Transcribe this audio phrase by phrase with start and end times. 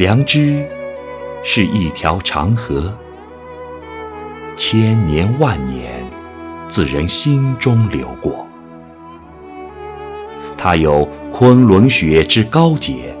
[0.00, 0.66] 良知
[1.44, 2.96] 是一条长河，
[4.56, 6.02] 千年万年
[6.68, 8.46] 自人心中流过。
[10.56, 13.14] 它有昆仑雪之高洁，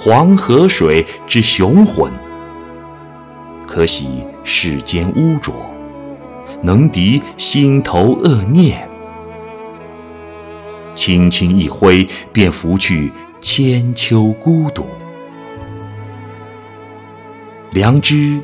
[0.00, 2.12] 黄河水之雄浑，
[3.64, 5.54] 可洗世间污浊，
[6.60, 8.88] 能涤心头恶念。
[10.96, 14.88] 轻轻一挥，便拂去千秋孤独。
[17.74, 18.40] 良知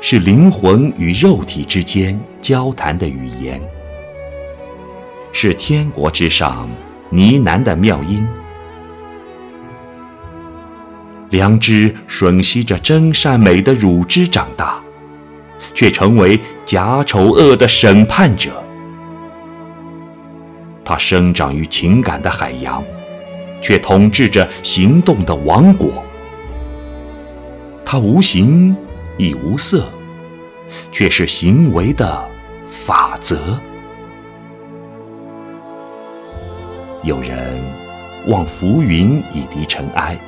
[0.00, 3.60] 是灵魂与肉体之间交谈的语言，
[5.32, 6.70] 是天国之上
[7.10, 8.24] 呢喃的妙音。
[11.30, 14.80] 良知吮吸着真善美的乳汁长大，
[15.74, 18.62] 却成为假丑恶的审判者。
[20.84, 22.80] 它生长于情感的海洋，
[23.60, 26.04] 却统治着行动的王国。
[27.90, 28.76] 它无形
[29.16, 29.88] 亦无色，
[30.92, 32.22] 却是行为的
[32.68, 33.58] 法则。
[37.02, 37.58] 有人
[38.26, 40.20] 望浮云以涤尘埃，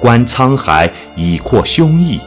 [0.00, 2.18] 观沧海以阔胸臆，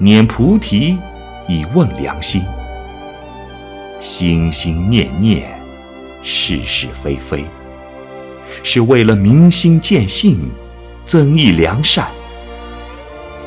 [0.00, 0.98] 拈菩提
[1.46, 2.42] 以问良心。
[4.00, 5.48] 心心念念，
[6.24, 7.44] 是是非非，
[8.64, 10.50] 是为了明心见性，
[11.04, 12.08] 增益良善。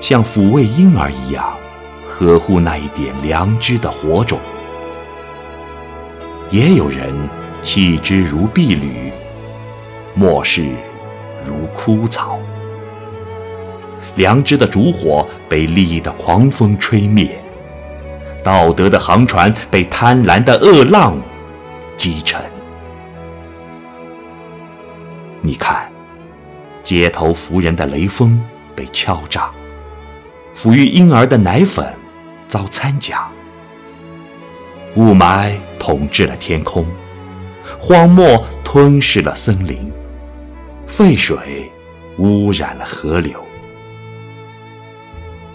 [0.01, 1.55] 像抚慰婴儿一样，
[2.03, 4.39] 呵护那一点良知的火种。
[6.49, 7.13] 也有人
[7.61, 9.11] 弃之如敝履，
[10.15, 10.65] 漠视
[11.45, 12.39] 如枯草。
[14.15, 17.41] 良知的烛火被利益的狂风吹灭，
[18.43, 21.15] 道德的航船被贪婪的恶浪
[21.95, 22.41] 击沉。
[25.41, 25.87] 你看，
[26.83, 28.43] 街头扶人的雷锋
[28.75, 29.49] 被敲诈。
[30.55, 31.85] 抚育婴儿的奶粉
[32.47, 33.27] 遭掺假，
[34.95, 36.85] 雾霾统治了天空，
[37.79, 39.91] 荒漠吞噬了森林，
[40.85, 41.71] 废水
[42.17, 43.43] 污染了河流。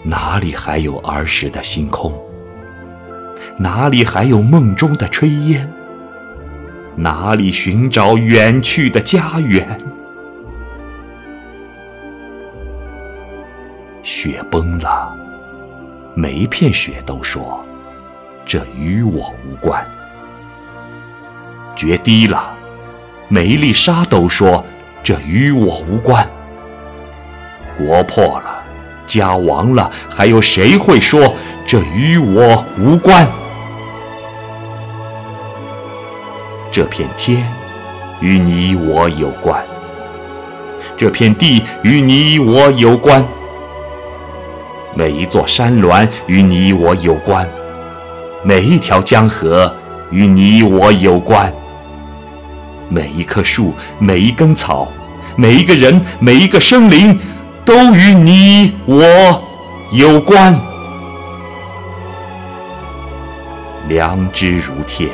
[0.03, 2.13] 哪里还有儿时的星空？
[3.57, 5.71] 哪里还有梦中的炊烟？
[6.95, 9.79] 哪里寻找远去的家园？
[14.07, 15.13] 雪崩了，
[16.15, 17.61] 每一片雪都说
[18.47, 19.85] ：“这与我无关。”
[21.75, 22.53] 决堤了，
[23.27, 24.63] 每一粒沙都说
[25.03, 26.25] ：“这与我无关。”
[27.77, 28.63] 国破了，
[29.05, 31.33] 家亡了，还有谁会说
[31.67, 33.27] ：“这与我无关？”
[36.71, 37.45] 这片天
[38.21, 39.61] 与你我有关，
[40.95, 43.21] 这片地与你我有关。
[44.97, 47.47] 每一座山峦与你我有关，
[48.41, 49.71] 每一条江河
[50.09, 51.53] 与你我有关，
[52.89, 54.91] 每一棵树、每一根草、
[55.35, 57.19] 每一个人、每一个生灵，
[57.63, 59.39] 都与你我
[59.91, 60.59] 有关。
[63.87, 65.11] 良知如天，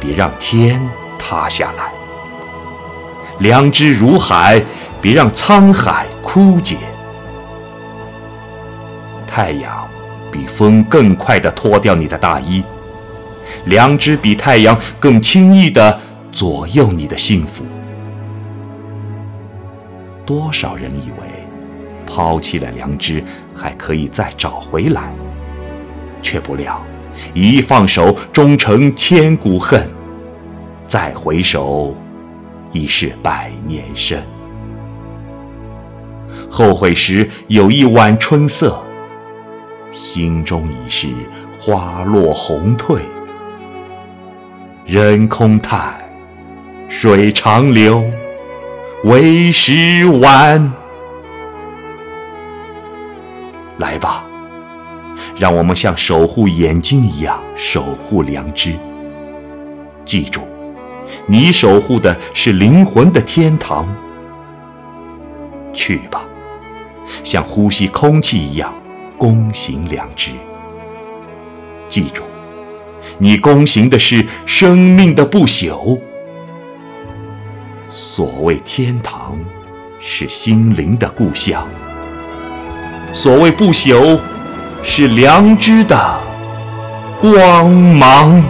[0.00, 0.80] 别让天
[1.18, 1.92] 塌下来；
[3.40, 4.62] 良知如海，
[5.02, 6.78] 别让沧海枯竭。
[9.38, 9.88] 太阳
[10.32, 12.60] 比风更快地脱掉你的大衣，
[13.66, 15.96] 良知比太阳更轻易地
[16.32, 17.64] 左右你的幸福。
[20.26, 21.46] 多少人以为
[22.04, 23.22] 抛弃了良知
[23.54, 25.12] 还可以再找回来，
[26.20, 26.84] 却不料
[27.32, 29.88] 一放手终成千古恨，
[30.84, 31.94] 再回首
[32.72, 34.20] 已是百年身。
[36.50, 38.82] 后悔时有一碗春色。
[39.98, 41.08] 心中已是
[41.60, 43.00] 花落红褪，
[44.86, 45.92] 人空叹，
[46.88, 48.04] 水长流，
[49.02, 50.72] 为时晚。
[53.78, 54.24] 来吧，
[55.36, 58.78] 让我们像守护眼睛一样守护良知。
[60.04, 60.42] 记住，
[61.26, 63.92] 你守护的是灵魂的天堂。
[65.72, 66.24] 去吧，
[67.24, 68.72] 像呼吸空气一样。
[69.18, 70.30] 躬行良知，
[71.88, 72.22] 记住，
[73.18, 75.98] 你躬行的是生命的不朽。
[77.90, 79.36] 所谓天堂，
[79.98, 81.66] 是心灵的故乡；
[83.12, 84.20] 所谓不朽，
[84.84, 86.20] 是良知的
[87.20, 88.40] 光芒。